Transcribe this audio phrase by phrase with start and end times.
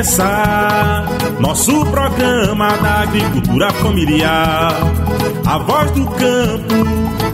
[0.00, 1.04] começar.
[1.40, 4.74] Nosso programa da agricultura familiar.
[5.44, 6.74] A voz do campo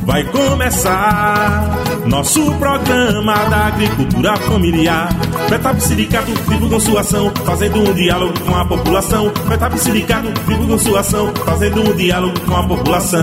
[0.04, 1.78] vai começar.
[2.06, 5.10] Nosso programa da agricultura familiar.
[5.48, 9.32] Betap Silicato divulgam sua ação, fazendo um diálogo com a população.
[9.48, 13.22] Betap Silicato divulgam sua ação, fazendo um diálogo com a população.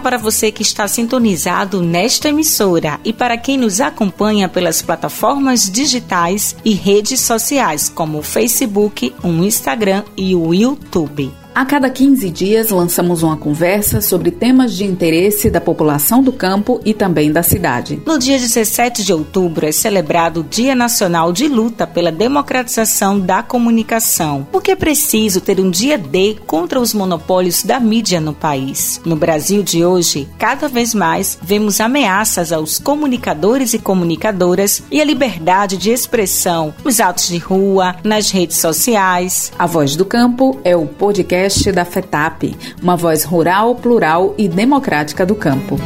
[0.00, 6.56] Para você que está sintonizado nesta emissora e para quem nos acompanha pelas plataformas digitais
[6.64, 11.39] e redes sociais como o Facebook, o Instagram e o YouTube.
[11.60, 16.80] A cada 15 dias lançamos uma conversa sobre temas de interesse da população do campo
[16.86, 18.02] e também da cidade.
[18.06, 23.42] No dia 17 de outubro é celebrado o Dia Nacional de Luta pela Democratização da
[23.42, 28.98] Comunicação, porque é preciso ter um dia D contra os monopólios da mídia no país.
[29.04, 35.04] No Brasil de hoje, cada vez mais vemos ameaças aos comunicadores e comunicadoras e à
[35.04, 39.52] liberdade de expressão nos atos de rua, nas redes sociais.
[39.58, 44.48] A Voz do Campo é o podcast podcast da FETAP, uma voz rural, plural e
[44.48, 45.76] democrática do campo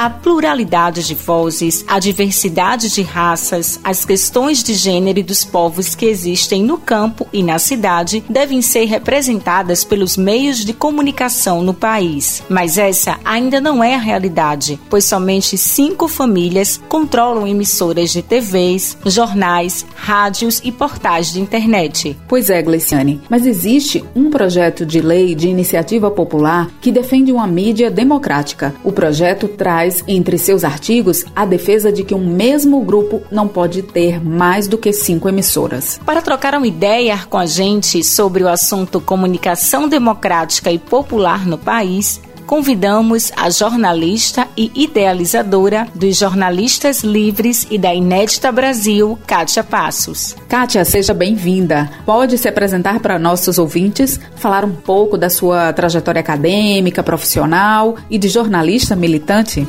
[0.00, 5.94] a pluralidade de vozes, a diversidade de raças, as questões de gênero e dos povos
[5.94, 11.74] que existem no campo e na cidade devem ser representadas pelos meios de comunicação no
[11.74, 12.42] país.
[12.48, 18.96] Mas essa ainda não é a realidade, pois somente cinco famílias controlam emissoras de TVs,
[19.04, 22.16] jornais, rádios e portais de internet.
[22.26, 27.46] Pois é, Gleciane, mas existe um projeto de lei de iniciativa popular que defende uma
[27.46, 28.74] mídia democrática.
[28.82, 33.48] O projeto traz traz entre seus artigos a defesa de que um mesmo grupo não
[33.48, 36.00] pode ter mais do que cinco emissoras.
[36.06, 41.58] Para trocar uma ideia com a gente sobre o assunto comunicação democrática e popular no
[41.58, 42.20] país,
[42.50, 50.34] convidamos a jornalista e idealizadora dos Jornalistas Livres e da Inédita Brasil, Kátia Passos.
[50.48, 51.88] Kátia, seja bem-vinda.
[52.04, 58.18] Pode se apresentar para nossos ouvintes, falar um pouco da sua trajetória acadêmica, profissional e
[58.18, 59.64] de jornalista militante?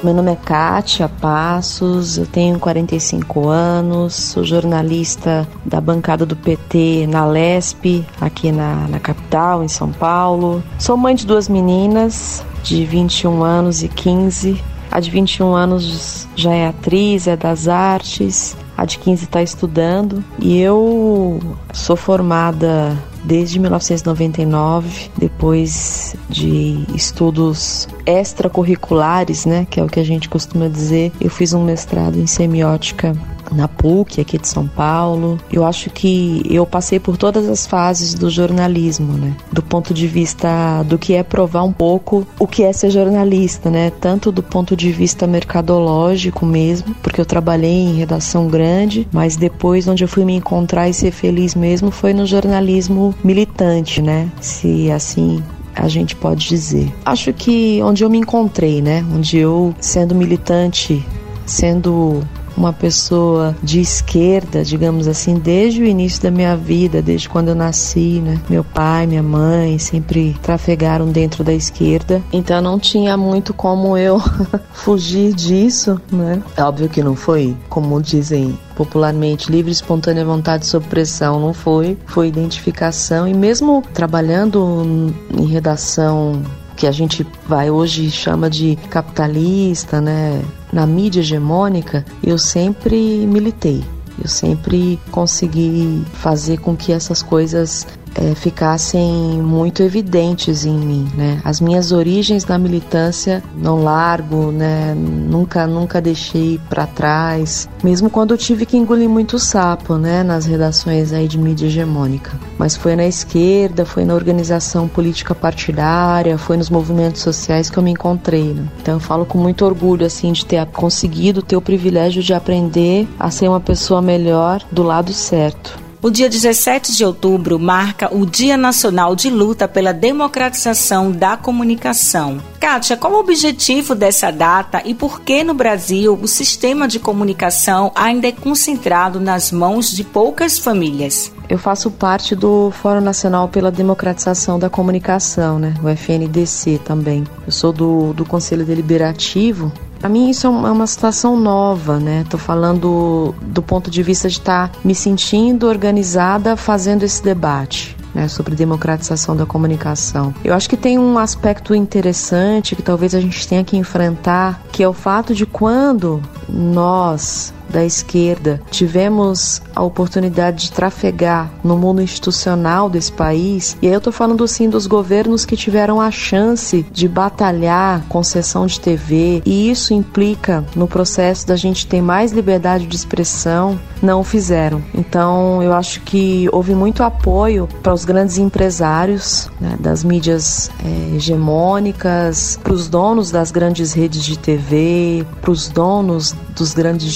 [0.00, 7.08] Meu nome é Kátia Passos, eu tenho 45 anos, sou jornalista da bancada do PT
[7.08, 10.62] na LESP, aqui na, na capital, em São Paulo.
[10.78, 14.62] Sou mãe de duas meninas, de 21 anos e 15.
[14.88, 20.22] A de 21 anos já é atriz, é das artes, a de 15 está estudando
[20.38, 21.40] e eu
[21.72, 30.28] sou formada desde 1999, depois de estudos extracurriculares, né, que é o que a gente
[30.28, 33.16] costuma dizer, eu fiz um mestrado em semiótica
[33.52, 35.38] na PUC aqui de São Paulo.
[35.52, 39.34] Eu acho que eu passei por todas as fases do jornalismo, né?
[39.52, 43.70] Do ponto de vista do que é provar um pouco o que é ser jornalista,
[43.70, 43.90] né?
[44.00, 49.88] Tanto do ponto de vista mercadológico mesmo, porque eu trabalhei em redação grande, mas depois
[49.88, 54.30] onde eu fui me encontrar e ser feliz mesmo foi no jornalismo militante, né?
[54.40, 55.42] Se assim
[55.74, 56.92] a gente pode dizer.
[57.04, 59.04] Acho que onde eu me encontrei, né?
[59.14, 61.04] Onde eu, sendo militante,
[61.46, 62.22] sendo
[62.58, 67.54] uma pessoa de esquerda, digamos assim, desde o início da minha vida, desde quando eu
[67.54, 68.40] nasci, né?
[68.50, 74.20] Meu pai, minha mãe sempre trafegaram dentro da esquerda, então não tinha muito como eu
[74.72, 76.42] fugir disso, né?
[76.56, 81.98] É óbvio que não foi, como dizem popularmente, livre, espontânea vontade sob pressão, não foi,
[82.06, 86.40] foi identificação e mesmo trabalhando em redação
[86.78, 90.40] que a gente vai hoje chama de capitalista, né?
[90.72, 92.96] Na mídia hegemônica, eu sempre
[93.26, 93.82] militei.
[94.22, 97.84] Eu sempre consegui fazer com que essas coisas
[98.18, 101.40] é, ficassem muito evidentes em mim, né?
[101.44, 104.94] As minhas origens na militância não largo, né?
[104.94, 110.22] Nunca, nunca deixei para trás, mesmo quando eu tive que engolir muito sapo, né?
[110.22, 112.32] Nas redações aí de mídia hegemônica.
[112.58, 117.82] Mas foi na esquerda, foi na organização política partidária, foi nos movimentos sociais que eu
[117.82, 118.68] me encontrei, né?
[118.82, 123.06] Então eu falo com muito orgulho assim de ter conseguido ter o privilégio de aprender
[123.18, 125.87] a ser uma pessoa melhor do lado certo.
[126.00, 132.40] O dia 17 de outubro marca o Dia Nacional de Luta pela Democratização da Comunicação.
[132.60, 137.90] Kátia, qual o objetivo dessa data e por que no Brasil o sistema de comunicação
[137.96, 141.32] ainda é concentrado nas mãos de poucas famílias?
[141.48, 145.74] Eu faço parte do Fórum Nacional pela Democratização da Comunicação, né?
[145.82, 147.24] o FNDC também.
[147.44, 152.24] Eu sou do, do Conselho Deliberativo Para mim isso é, é uma situação nova, né?
[152.28, 157.96] Tô falando do ponto de vista de estar tá me sentindo organizada fazendo esse debate.
[158.14, 160.34] Né, sobre democratização da comunicação.
[160.42, 164.82] Eu acho que tem um aspecto interessante que talvez a gente tenha que enfrentar, que
[164.82, 172.02] é o fato de quando nós da esquerda tivemos a oportunidade de trafegar no mundo
[172.02, 176.84] institucional desse país, e aí eu tô falando sim dos governos que tiveram a chance
[176.90, 182.86] de batalhar concessão de TV, e isso implica no processo da gente ter mais liberdade
[182.86, 184.82] de expressão, não fizeram.
[184.94, 191.16] Então eu acho que houve muito apoio para os grandes empresários né, das mídias é,
[191.16, 197.12] hegemônicas, para os donos das grandes redes de TV, para os donos dos grandes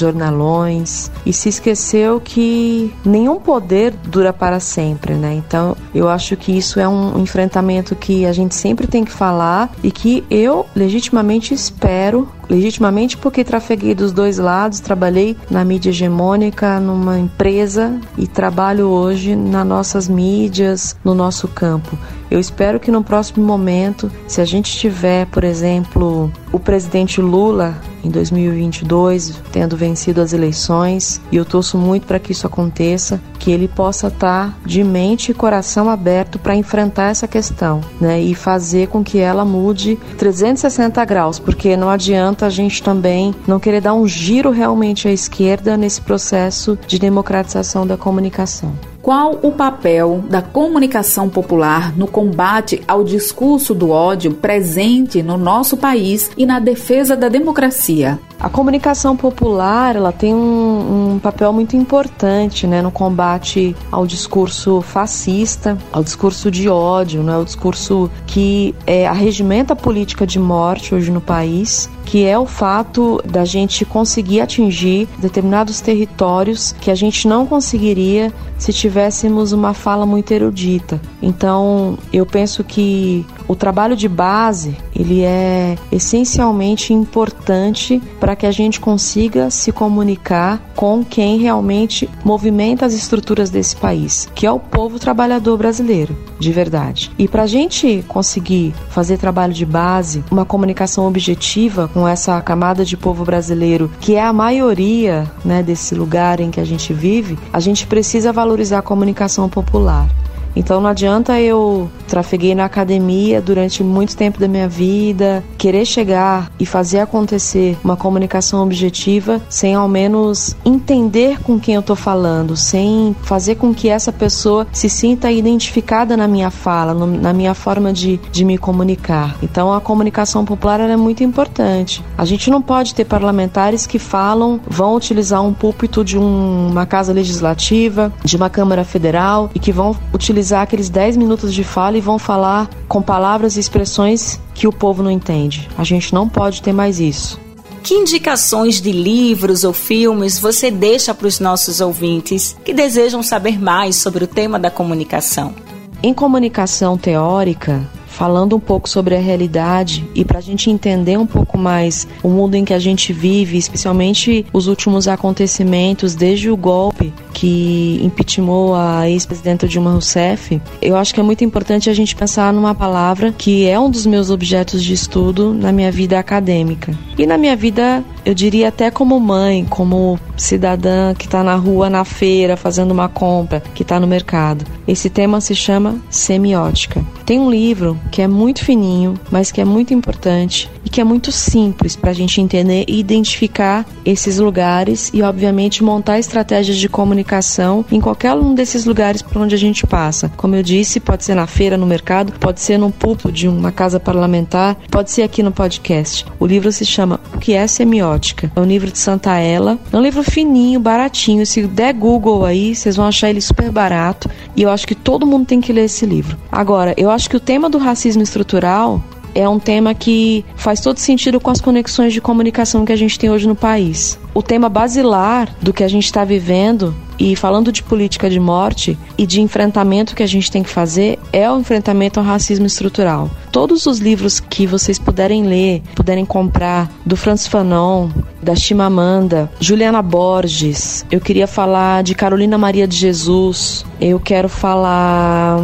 [1.24, 5.34] e se esqueceu que nenhum poder dura para sempre, né?
[5.34, 9.70] Então eu acho que isso é um enfrentamento que a gente sempre tem que falar
[9.82, 16.78] e que eu legitimamente espero legitimamente porque trafeguei dos dois lados, trabalhei na mídia hegemônica,
[16.78, 21.98] numa empresa e trabalho hoje nas nossas mídias, no nosso campo.
[22.30, 27.74] Eu espero que no próximo momento, se a gente tiver, por exemplo, o presidente Lula
[28.04, 33.50] em 2022, tendo vencido as eleições, e eu torço muito para que isso aconteça, que
[33.50, 38.34] ele possa estar tá de mente e coração aberto para enfrentar essa questão, né, e
[38.34, 43.80] fazer com que ela mude 360 graus, porque não adianta a gente também não querer
[43.80, 48.72] dar um giro realmente à esquerda nesse processo de democratização da comunicação.
[49.02, 55.76] Qual o papel da comunicação popular no combate ao discurso do ódio presente no nosso
[55.76, 58.20] país e na defesa da democracia?
[58.42, 64.80] A comunicação popular ela tem um, um, papel muito importante né, no combate ao discurso
[64.82, 70.92] fascista, ao discurso de ódio, né, ao discurso que é, arregimenta a política de morte
[70.92, 76.94] hoje no país que é o fato da gente conseguir atingir determinados territórios que a
[76.94, 81.00] gente não conseguiria se tivéssemos uma fala muito erudita.
[81.20, 88.50] Então, eu penso que o trabalho de base, ele é essencialmente importante para que a
[88.50, 94.58] gente consiga se comunicar com quem realmente movimenta as estruturas desse país, que é o
[94.58, 97.10] povo trabalhador brasileiro, de verdade.
[97.18, 102.84] E para a gente conseguir fazer trabalho de base, uma comunicação objetiva com essa camada
[102.84, 107.38] de povo brasileiro, que é a maioria né, desse lugar em que a gente vive,
[107.52, 110.08] a gente precisa valorizar a comunicação popular.
[110.54, 116.50] Então não adianta eu trafeguei na academia durante muito tempo da minha vida, querer chegar
[116.60, 122.54] e fazer acontecer uma comunicação objetiva sem ao menos entender com quem eu estou falando,
[122.54, 127.54] sem fazer com que essa pessoa se sinta identificada na minha fala, no, na minha
[127.54, 129.36] forma de, de me comunicar.
[129.42, 132.04] Então a comunicação popular é muito importante.
[132.18, 136.84] A gente não pode ter parlamentares que falam, vão utilizar um púlpito de um, uma
[136.84, 141.62] casa legislativa, de uma Câmara Federal e que vão utilizar utilizar aqueles 10 minutos de
[141.62, 145.68] fala e vão falar com palavras e expressões que o povo não entende.
[145.78, 147.40] A gente não pode ter mais isso.
[147.82, 153.60] Que indicações de livros ou filmes você deixa para os nossos ouvintes que desejam saber
[153.60, 155.54] mais sobre o tema da comunicação?
[156.02, 161.26] Em comunicação teórica, falando um pouco sobre a realidade e para a gente entender um
[161.26, 166.56] pouco mais o mundo em que a gente vive, especialmente os últimos acontecimentos desde o
[166.56, 172.14] golpe que impeachmentou a ex-presidenta Dilma Rousseff, eu acho que é muito importante a gente
[172.14, 176.96] pensar numa palavra que é um dos meus objetos de estudo na minha vida acadêmica
[177.18, 181.90] e na minha vida eu diria até como mãe, como cidadã que está na rua,
[181.90, 184.64] na feira, fazendo uma compra, que está no mercado.
[184.86, 187.04] Esse tema se chama semiótica.
[187.26, 191.04] Tem um livro que é muito fininho, mas que é muito importante e que é
[191.04, 196.88] muito simples para a gente entender e identificar esses lugares e, obviamente, montar estratégias de
[196.88, 200.30] comunicação em qualquer um desses lugares por onde a gente passa.
[200.36, 203.72] Como eu disse, pode ser na feira, no mercado, pode ser no púlpito de uma
[203.72, 206.26] casa parlamentar, pode ser aqui no podcast.
[206.38, 208.50] O livro se chama O que é Semiótica?
[208.54, 209.78] É um livro de Santa Ela.
[209.92, 211.46] É um livro fininho, baratinho.
[211.46, 214.28] Se der Google aí, vocês vão achar ele super barato.
[214.56, 216.36] E eu acho que todo mundo tem que ler esse livro.
[216.50, 220.98] Agora, eu acho que o tema do racismo estrutural é um tema que faz todo
[220.98, 224.18] sentido com as conexões de comunicação que a gente tem hoje no país.
[224.34, 228.98] O tema basilar do que a gente está vivendo e falando de política de morte
[229.16, 233.30] e de enfrentamento que a gente tem que fazer é o enfrentamento ao racismo estrutural.
[233.50, 238.08] Todos os livros que vocês puderem ler, puderem comprar, do Francis Fanon,
[238.42, 245.58] da Chimamanda, Juliana Borges, eu queria falar de Carolina Maria de Jesus, eu quero falar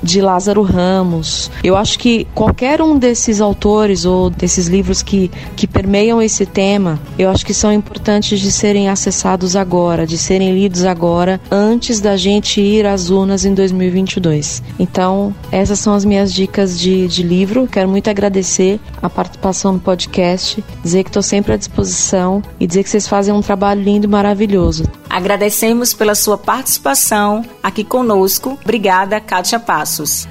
[0.00, 1.50] de Lázaro Ramos.
[1.62, 7.00] Eu acho que qualquer um desses autores ou desses livros que, que permeiam esse tema,
[7.18, 12.16] eu acho que são importantes de serem acessados agora, de serem lidos agora, antes da
[12.16, 14.62] gente ir às urnas em 2022.
[14.78, 17.66] Então, essas são as minhas dicas de, de livro.
[17.66, 22.84] Quero muito agradecer a participação no podcast, dizer que estou sempre à disposição e dizer
[22.84, 24.84] que vocês fazem um trabalho lindo e maravilhoso.
[25.10, 28.56] Agradecemos pela sua participação aqui conosco.
[28.62, 30.28] Obrigada, Kátia Passos.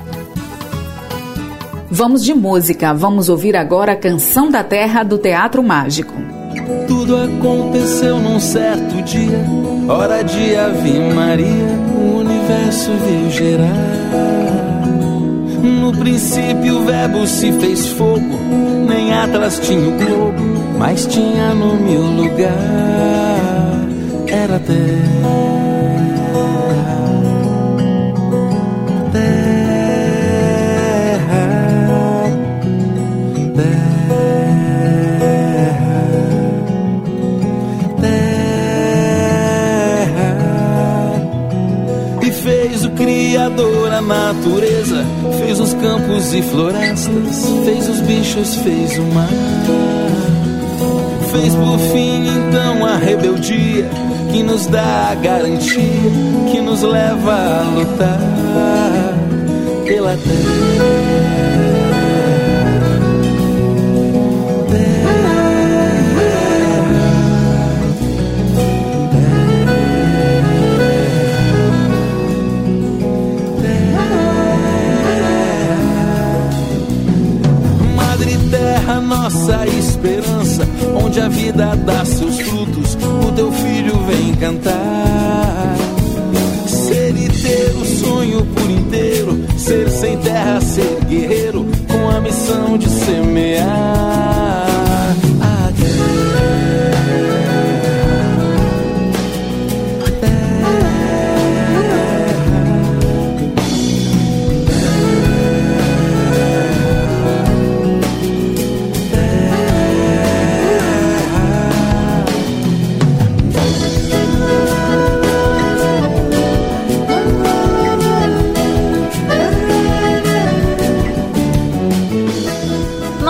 [1.92, 2.94] Vamos de música.
[2.94, 6.14] Vamos ouvir agora a Canção da Terra do Teatro Mágico.
[6.88, 9.44] Tudo aconteceu num certo dia,
[9.88, 14.86] hora de Ave Maria, o universo veio gerar.
[15.62, 18.40] No princípio o verbo se fez fogo,
[18.88, 23.39] nem atrás tinha o globo, mas tinha no meu lugar
[24.32, 24.78] era terra,
[29.12, 29.50] terra,
[33.56, 33.90] terra,
[38.00, 40.30] terra,
[42.22, 45.04] e fez o Criador a natureza,
[45.40, 49.28] fez os campos e florestas, fez os bichos, fez o mar.
[51.32, 53.90] Fez por fim então a rebeldia
[54.32, 55.84] que nos dá a garantia
[56.52, 58.20] que nos leva a lutar
[59.86, 61.69] pela terra.
[90.10, 93.19] Ser sem terra, ser guerreiro, com a missão de semear.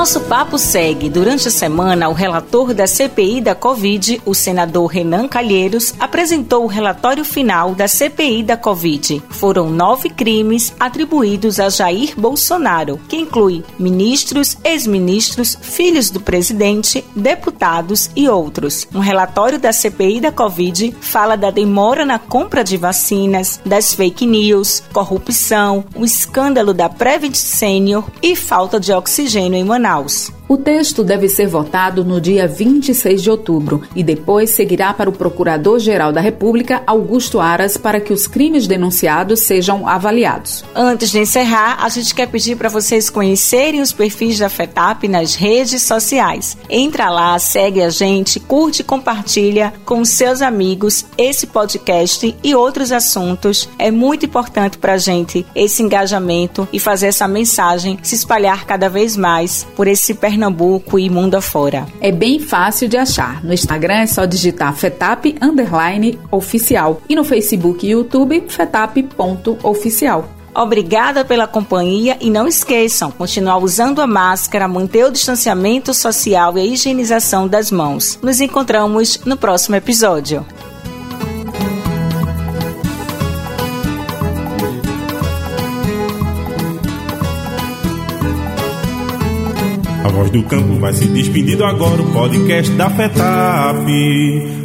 [0.09, 1.09] Nosso papo segue.
[1.09, 6.67] Durante a semana, o relator da CPI da Covid, o senador Renan Calheiros, apresentou o
[6.67, 9.23] relatório final da CPI da Covid.
[9.31, 18.11] Foram nove crimes atribuídos a Jair Bolsonaro, que inclui ministros, ex-ministros, filhos do presidente, deputados
[18.15, 18.87] e outros.
[18.93, 24.27] Um relatório da CPI da Covid fala da demora na compra de vacinas, das fake
[24.27, 30.18] news, corrupção, o escândalo da Prevent Senior e falta de oxigênio em Manaus.
[30.19, 30.38] Manaus.
[30.49, 35.13] O texto deve ser votado no dia 26 de outubro e depois seguirá para o
[35.13, 40.65] Procurador-Geral da República, Augusto Aras, para que os crimes denunciados sejam avaliados.
[40.73, 45.35] Antes de encerrar, a gente quer pedir para vocês conhecerem os perfis da FETAP nas
[45.35, 46.57] redes sociais.
[46.67, 52.91] Entra lá, segue a gente, curte e compartilha com seus amigos esse podcast e outros
[52.91, 53.69] assuntos.
[53.77, 58.89] É muito importante para a gente esse engajamento e fazer essa mensagem se espalhar cada
[58.89, 61.85] vez mais por esse Pernambuco Pernambuco e mundo afora.
[61.99, 63.43] É bem fácil de achar.
[63.43, 70.29] No Instagram é só digitar FETAP underline oficial e no Facebook e YouTube FETAP.oficial.
[70.55, 76.61] Obrigada pela companhia e não esqueçam, continuar usando a máscara, manter o distanciamento social e
[76.61, 78.17] a higienização das mãos.
[78.21, 80.45] Nos encontramos no próximo episódio.
[90.19, 92.01] Voz do campo vai se despedindo agora.
[92.01, 93.87] O podcast da FETAP.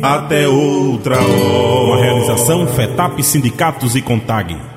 [0.02, 1.84] Até outra hora.
[1.84, 4.73] Uma realização FETAP Sindicatos e Contag.